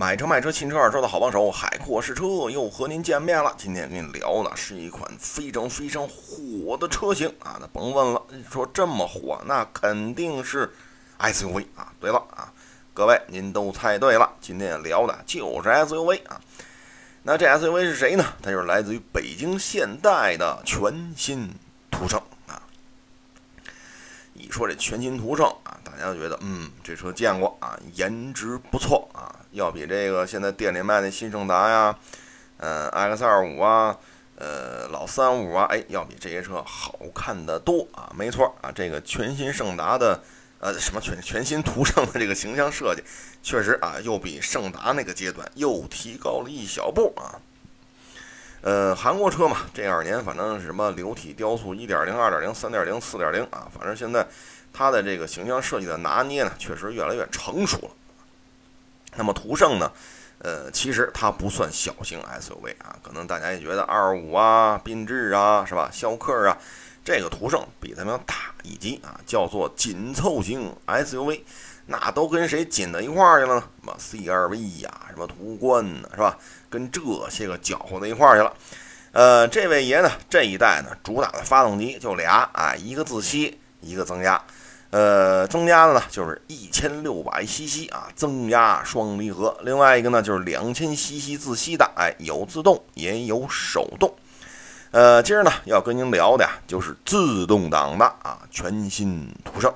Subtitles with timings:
[0.00, 3.52] 买车卖车新车二手车的好帮手，海阔试车又和您见面了。
[3.58, 10.72] 今天跟你聊的是一款非常非常火的车型啊，那甭问了，说这么火，那肯定是
[11.18, 11.92] SUV 啊。
[11.98, 12.46] 对了啊，
[12.94, 16.40] 各位您都猜对了，今天聊的就是 SUV 啊。
[17.24, 18.24] 那这 SUV 是谁呢？
[18.40, 21.52] 它就是来自于北京现代的全新
[21.90, 22.62] 途胜啊。
[24.32, 31.96] 一说这全新途胜啊，大家都觉得嗯，这车见过啊，颜值不错啊，要比这个现在店里卖的新胜达呀，
[32.58, 33.96] 呃，X 二五啊，
[34.36, 38.12] 呃，老三五啊，哎，要比这些车好看的多啊。
[38.14, 40.20] 没错啊，这个全新胜达的
[40.60, 43.02] 呃什么全全新途胜的这个形象设计，
[43.42, 47.40] 确实啊，又比胜达那个阶段又提高了一小步啊。
[48.60, 54.26] 呃，韩国车嘛，这二年反正什么流体雕塑，一点零、二点零、三点零、四点零啊，反正现在
[54.72, 57.90] 它的这个形象设计的拿捏呢，确实越来越成熟了。
[59.16, 59.90] 那么途胜呢，
[60.38, 65.90] 呃，其实它不算小型 SUV 啊，可能大家也觉得二五啊、缤智啊，是吧？
[65.92, 66.56] 逍客啊，
[67.04, 71.42] 这个途胜比它们要大一级啊，叫做紧凑型 SUV。
[71.90, 73.62] 那都跟谁紧到一块儿去了呢？
[73.80, 76.36] 什么 CR-V 呀，什么途观呢，是吧？
[76.68, 77.00] 跟这
[77.30, 78.54] 些个搅和到一块儿去了。
[79.12, 84.44] 呃，这位爷呢，这一代呢，主打的发动机就俩啊，一个自吸，一个增压。
[84.90, 89.54] 呃，增加的呢就是一千六百 CC 啊，增压双离合。
[89.60, 94.14] 另外一个呢就是两千 CC 自吸的，哎，有自动也有手动。
[94.90, 99.70] 呃，今儿呢要跟您聊的呀，就是自动挡的啊，全新途胜。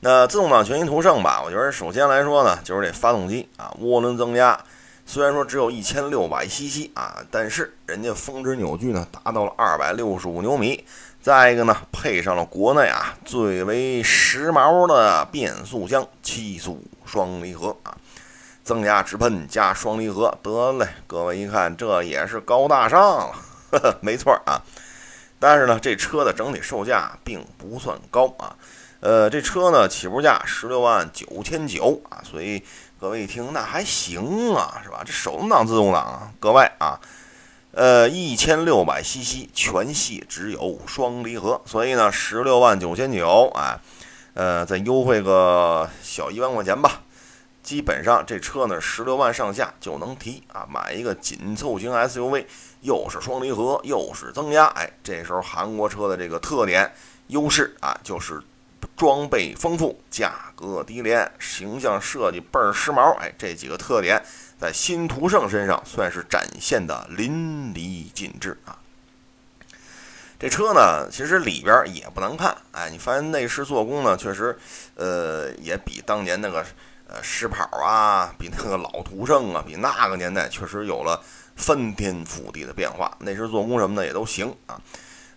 [0.00, 4.60] 那自动挡全新途胜吧，我觉得首先来说呢，就是这发动机啊，涡轮增压，
[5.06, 10.84] 虽然说只有一千六百 CC 啊，但是人家峰值扭矩呢达到了二百六十五牛米。
[11.20, 17.96] 再一个呢，配上了国内啊最为时髦的变速箱七速双离合啊，
[18.64, 24.62] 增压直喷加双离合，得嘞，各位一看这也是高大上了， 没错啊。
[25.40, 28.56] 但是呢，这车的整体售价并不算高啊。
[29.00, 32.62] 呃，这车呢起步价十六万九千九啊，所以
[32.98, 35.02] 各位一听那还行啊，是吧？
[35.04, 36.98] 这手动挡、自动挡啊，各位啊，
[37.72, 43.80] 呃，一千六百 CC 全系只有双离合，所以呢十六万九千九啊，
[44.34, 47.02] 呃，再优惠个小一万块钱吧，
[47.62, 52.46] 基本上这车呢十六万上下就能提啊，买一个紧凑型 SUV，
[52.80, 56.92] 又是双离合又是增压，哎，这时候韩国车的这个特点
[57.28, 58.42] 优势啊就是。
[58.96, 64.20] 装备丰富，价格低廉，形象设计倍儿时髦，哎，这几个特点
[64.60, 68.78] 在新途胜身上算是展现的淋漓尽致啊。
[70.40, 74.56] 这车呢，其实里边也不难看，哎，你发现内饰做工呢，确实，
[74.94, 76.64] 呃，也比当年那个
[77.08, 81.20] 呃狮跑啊，比那个老途胜啊，比那个年代确实有了
[81.56, 84.80] 翻天覆地的变化，内饰做工什么的也都行啊。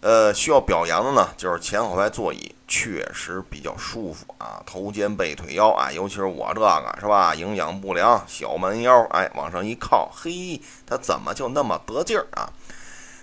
[0.02, 12.50] 呃，需要表扬的呢，就是前后排座椅确实比较舒服啊，头肩背腿腰啊，尤其是我这个是吧，营养不良小蛮腰，哎，往上一靠，嘿，它怎么就那么得劲儿啊？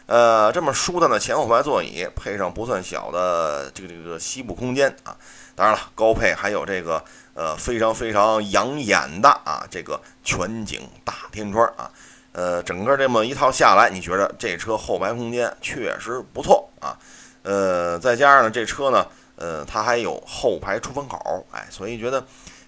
[0.06, 5.16] 呃，这么舒坦的前后排座椅，配上不算小的这个这个膝部空间啊，
[5.56, 7.02] 当然了，高配还有这个
[7.34, 11.90] 呃非常非常养眼的啊这个全景大天窗啊。
[12.32, 16.98] 呃，整个这么一套下来，你觉得这车后排空间确实不错啊？
[17.42, 19.06] 呃，再加上呢，这车呢，
[19.36, 22.22] 呃，它还有后排出风口，哎，所以觉得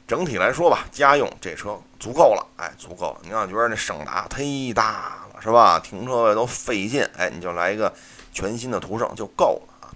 [0.06, 3.20] 整体来说吧，家用这车足够了，哎，足够了。
[3.22, 5.78] 你要觉得那胜达忒大了，是吧？
[5.80, 7.92] 停车位都费劲，哎，你就来一个
[8.32, 9.90] 全新的途胜就够了啊。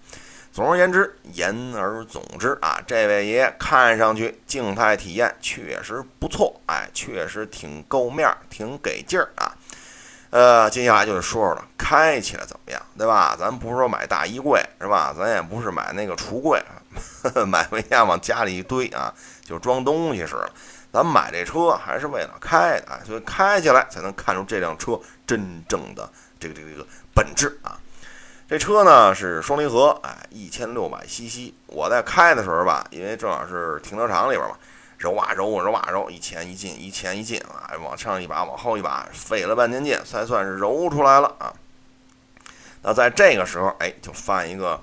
[0.52, 9.56] 总而言之，言而总之啊，这位爷看上去静态体验确实不错，哎，确实挺够面儿，挺给劲儿啊。
[10.30, 13.36] 呃，接下来就是说说了，开起来怎样，对吧？
[13.38, 15.14] 咱不是说买大衣柜是吧？
[15.16, 16.62] 咱也不是买那个橱柜，
[17.46, 19.12] 买回家往家里一堆啊，
[19.44, 20.50] 就装东西似的。
[20.92, 26.08] 咱买这车还是为了开的，所以开起来才能看出这辆车真正的
[26.38, 27.76] 这个这个这个本质啊。
[28.46, 31.52] 这车呢是双离合，哎，一千六百 CC。
[31.66, 34.54] 我在开的时候吧，因为正好是停车场里边嘛，
[34.98, 41.52] 揉啊揉，揉啊揉，一前一进，一前一进啊，往上一把，往后一把，费了半天劲才算是揉出来了啊。
[42.84, 44.80] 那在这个时候，哎，就犯一个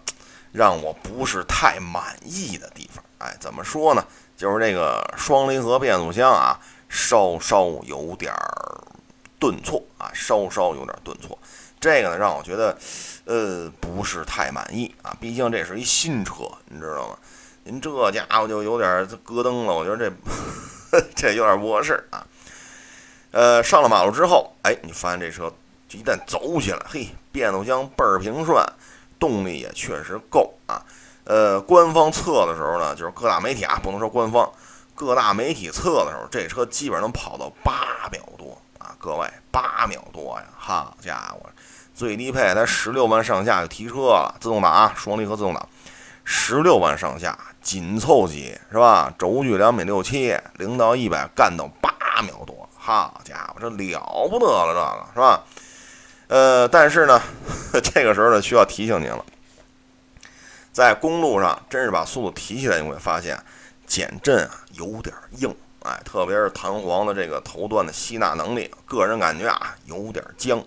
[0.52, 4.04] 让我不是太满意的地方，哎，怎么说呢？
[4.36, 6.60] 就是这个双离合变速箱啊，
[6.90, 8.34] 稍稍有点
[9.40, 11.38] 顿挫啊，稍稍有点顿挫。
[11.80, 12.78] 这个呢，让我觉得。
[13.26, 17.16] 呃，不是太满意啊，毕竟这是一新车，你知道吗？
[17.64, 22.26] 您这家伙就有点咯噔了，我觉得这 这有点不合适啊。
[23.30, 25.54] 呃，上了马路之后，哎，你发现这车
[25.94, 28.64] 一旦走起来，嘿，变速箱倍儿平顺，
[29.20, 30.82] 动力也确实够啊。
[31.24, 34.52] 呃，官方测的时候呢，就是各大媒体啊，不能说官方，
[34.96, 41.50] 各大媒体测的时候，这车基本上能跑到八秒多啊，各位，八秒多呀，好家伙，
[41.94, 45.70] 最低配才十六万上下就提车了，自动挡啊，双离合自动挡，
[46.24, 49.14] 十六万上下紧凑级是吧？
[49.20, 51.92] 轴距两米六七，零到一百干到八
[52.24, 55.44] 秒多，好家伙，这了不得了，这个是吧？
[56.32, 57.22] 呃，但是呢，
[57.84, 59.26] 这个时候呢，需要提醒您了。
[60.72, 63.38] 在公路上，真是把速度提起来，你会发现
[63.86, 70.64] 减震啊有点硬，哎，特别是弹簧的这个头段的吸纳能力，个人感觉啊有点僵。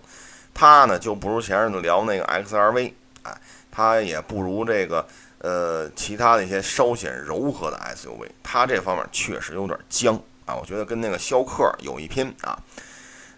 [0.53, 3.35] 它呢就不如前面聊那个 XRV，哎，
[3.71, 5.03] 它也不如这个
[5.39, 10.13] 呃其他的一些稍显柔和的 SUV，它这方面确实有点僵
[10.45, 12.55] 啊，我觉得跟那个逍客有一拼啊。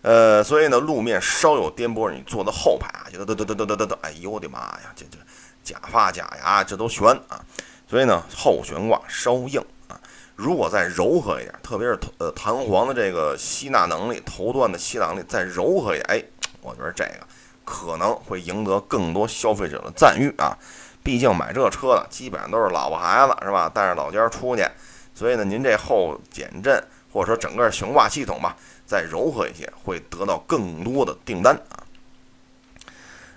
[0.02, 5.18] 呃，所以呢，路面稍有颠簸，你坐到后排啊，就嘚嘚嘚嘚嘚嘚嘚，哎呦我的妈呀，这这。
[5.64, 7.44] 假发假牙这都悬啊，
[7.90, 10.00] 所以呢后悬挂稍硬啊。
[10.34, 16.24] 如果再柔和一点，特别是呃弹簧的这个吸纳能力、头段的吸纳能力再柔和一点，哎，
[16.62, 17.28] 我觉得这个
[17.66, 20.58] 可能会赢得更多消费者的赞誉啊。
[21.04, 23.68] 毕竟买这车的基本上都是老婆孩子是吧？
[23.68, 24.66] 带着老家出去，
[25.14, 28.56] 所以呢您这后减震或者说整个悬挂系统吧
[28.88, 31.84] 再柔和一些，会得到更多的订单啊。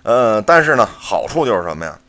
[0.03, 1.99] 呃，但是呢好处就是什么呀？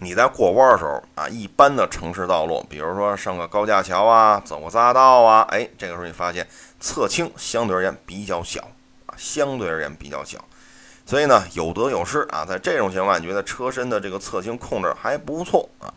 [0.00, 6.46] 你在过弯的时候啊，一般的城市道路，比如说上个高架桥啊，走个匝道啊，哎，这个时候你发现
[6.78, 8.60] 侧倾相对而言比较小
[9.06, 10.38] 啊，相对而言比较小，
[11.04, 12.44] 所以呢有得有失啊。
[12.44, 15.92] 在这种情况，你觉得车身的这个侧倾控制还不错啊。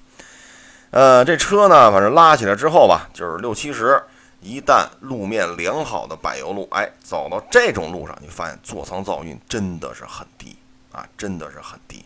[0.90, 4.02] 呃，这车呢，反正拉起来之后吧，就是六七十，
[4.42, 10.58] 一旦路面良好的柏油路，哎，走到这种路上，你发现座舱噪音真的是很低
[10.92, 12.04] 啊，真的是很低。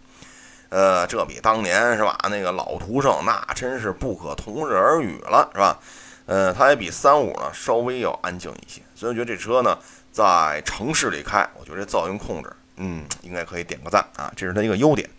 [0.70, 2.18] 呃，这比当年是吧？
[2.30, 5.80] 那个老途胜那真是不可同日而语了，是吧？
[6.26, 9.78] 呃，它也比三五呢稍微要安静一些，所以我觉得这车呢
[10.12, 15.10] 在城市里开，我觉得这噪音控制，嗯，应该可以点个赞啊，这是它一个优点。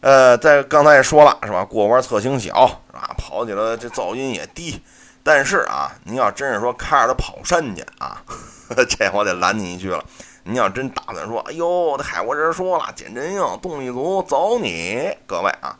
[0.00, 1.64] 呃，在刚才也说了是吧？
[1.64, 3.14] 过弯侧倾小是吧？
[3.16, 4.80] 跑起来这噪音也低，
[5.26, 8.22] 但是啊，您要真是说开着它跑山去啊，
[8.86, 10.04] 这我得拦您一句了。
[10.44, 15.16] 您要真打算说，哎呦，这海沃人说了，减震硬，动力足，走你！
[15.26, 15.74] 各位啊，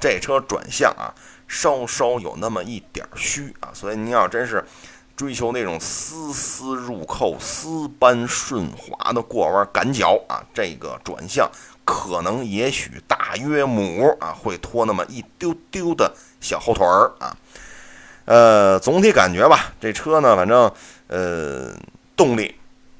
[0.00, 1.12] 这车转向啊，
[1.46, 4.64] 稍稍有那么一点虚啊，所以您要真是
[5.14, 11.50] 追求那种丝丝入扣、丝般顺滑的过弯感脚啊，这个转向
[11.84, 17.36] 可能也许大约母啊会拖那么一丢丢的小后腿儿啊。
[18.26, 20.70] 呃，总体感觉吧，这车呢，反正
[21.08, 21.74] 呃，
[22.14, 22.54] 动力、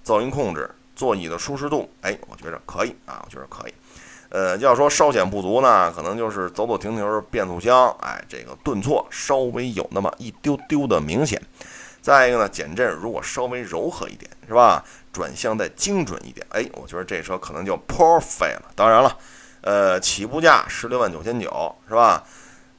[0.04, 0.70] 噪音控制。
[0.96, 3.74] 座椅的舒适度，哎，我觉着可以啊，我觉着可以。
[4.30, 11.38] 呃，要说稍显不足呢，可能就是走走停停变速箱，哎，这个顿挫稍微有那么一丢丢的明显。
[12.00, 14.82] 再一个呢，减震如果稍微柔和一点，是吧？
[15.12, 18.62] 转向再精准一点，哎，我觉得这车可能就 perfect 了。
[18.74, 19.18] 当然了，
[19.60, 22.24] 呃，起步价十六万九千九，是吧？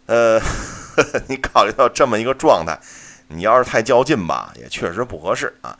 [0.07, 0.41] 呃，
[1.27, 2.79] 你考虑到这么一个状态，
[3.27, 5.77] 你要是太较劲吧，也确实不合适啊。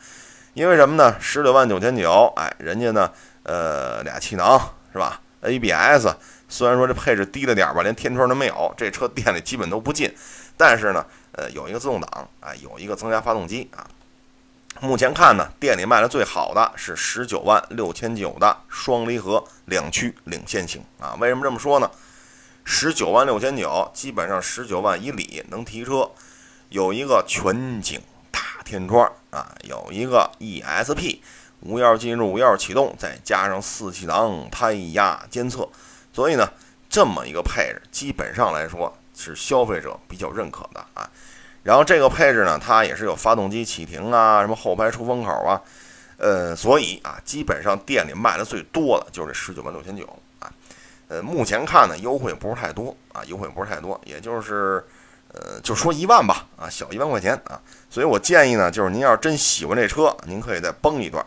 [0.54, 1.16] 因为什么呢？
[1.20, 3.10] 十六万九千九，哎，人家呢，
[3.44, 4.60] 呃，俩气囊
[4.92, 6.08] 是吧？ABS
[6.48, 10.12] 虽然说这配置低了点吧，连天窗都没有，这车店里基本都不进。
[10.56, 13.86] 但是呢，呃，有一个自动挡，哎，有一个增压发动机啊。
[14.80, 21.14] 目前看呢，店里卖的最好的是十九万六千九的双离合两驱领先型啊。
[21.20, 21.90] 为什么这么说呢？
[22.70, 26.10] 十九万六千九，基本上十九万以里能提车，
[26.68, 27.98] 有一个全景
[28.30, 28.40] 大。
[28.62, 31.20] 天窗啊，有一个 ESP
[31.60, 35.66] 无钥匙进入、无钥匙启动，再加上四气囊胎压监测，
[36.12, 36.46] 所以呢，
[36.90, 41.10] 这么一个配置，基本上来说是消费者比较认可的啊。
[41.62, 45.58] 然后这个配置呢，它也是有发动机启停啊，什么后排出风口啊，
[46.18, 50.06] 呃，所以啊，基本上店里卖的最多的就是这十九万六千九。
[51.08, 54.84] 呃，目前看呢，优惠不是太多啊，优惠不是太多，也就是。
[55.30, 57.60] 呃，就说一万吧，啊，小一万块钱啊，
[57.90, 61.24] 所以我建议呢，就是您要是真喜欢这车，您可以再崩一段，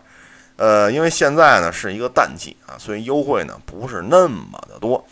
[0.56, 5.06] 呃，因为现在呢是一个淡季啊，所以优惠呢不是那么的多，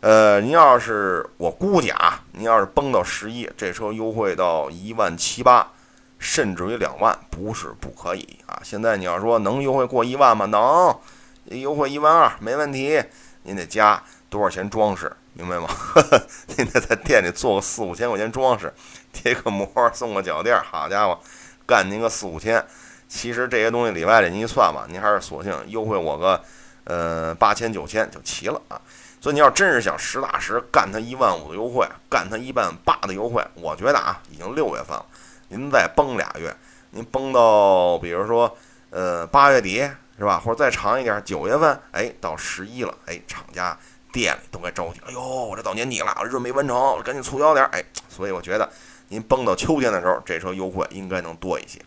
[0.00, 5.70] 呃，您要是我估计啊，您要是崩到十一，这车优惠到一万七八，
[6.18, 8.58] 甚至于两万，不是不可以啊。
[8.64, 10.46] 现在你要说能优惠过一万吗？
[10.46, 10.98] 能，
[11.46, 13.02] 优惠一万二没问题，
[13.42, 15.10] 您得加多少钱装饰？
[15.32, 15.68] 明白吗？
[16.56, 18.72] 您得在店里做个四五千块钱装饰，
[19.12, 21.18] 贴个膜，送个脚垫，好家伙，
[21.66, 22.62] 干您个四五千，
[23.08, 26.42] 其实这些东西里外里您一算吧，您还是索性优惠我个
[26.84, 28.80] 呃八千九千就齐了啊。
[29.20, 35.06] 所以你要真是想实打实干他一万五的优惠，干他一万八的优惠，我觉得啊，已经六月份了，
[35.48, 36.54] 您再崩俩月，
[36.90, 38.56] 您崩到比如说
[38.90, 39.88] 呃八月底
[40.20, 43.74] 是吧，或者再长一点九月份，哎，到十一了，哎，厂家
[44.12, 48.70] 店里都该着急，哎呦，我这到年底了，我这没完成，赶紧促销点，哎，所以我觉得
[49.08, 51.80] 您崩到秋天的时候，这车优惠应该能多一些。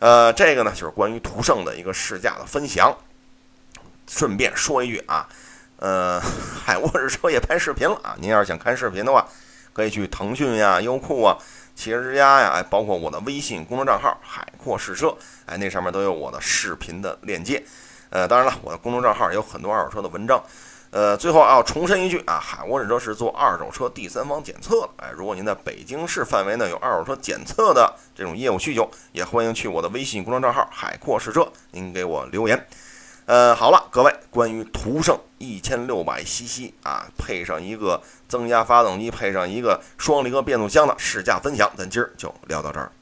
[0.00, 2.94] 呃，这个呢就是关于途胜的一个试驾的分享，
[4.06, 5.26] 顺便说一句啊。
[5.78, 8.16] 呃，海沃士车也拍视频了啊！
[8.18, 9.26] 您要是想看视频的话，
[9.72, 11.36] 可以去腾讯呀、优酷啊、
[11.76, 15.14] 汽车之家呀，哎，包括我的微信公众账号“海阔试车”，
[15.44, 17.62] 哎，那上面都有我的视频的链接。
[18.08, 20.42] 呃，当然了，我的公众账号有很多二手车的文章。
[20.90, 24.90] 呃，最后要重申一句啊，海沃试车是做二手车第三方检测的。
[24.96, 32.66] 哎，如果您在北京市范围内有二手车检测的这种业务需求，也欢迎去我的微信公众账号“海阔试车”，您给我留言。
[33.26, 42.92] 呃，好了，各位，关于途胜一千六百 CC 啊，配上一个增压发动机，配上一个双离合变速箱的试驾分享，咱今儿就聊到这儿。